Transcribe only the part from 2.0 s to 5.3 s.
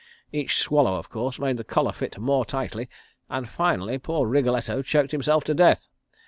more tightly and finally poor Wriggletto choked